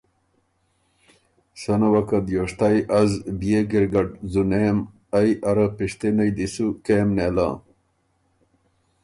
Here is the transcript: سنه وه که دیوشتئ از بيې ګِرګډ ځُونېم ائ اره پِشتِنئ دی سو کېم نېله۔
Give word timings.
سنه 1.61 1.87
وه 1.91 2.01
که 2.09 2.17
دیوشتئ 2.27 2.77
از 2.99 3.11
بيې 3.39 3.59
ګِرګډ 3.71 4.09
ځُونېم 4.31 4.77
ائ 5.17 5.29
اره 5.49 5.67
پِشتِنئ 5.75 6.29
دی 6.37 6.47
سو 6.53 6.65
کېم 6.85 7.07
نېله۔ 7.17 7.49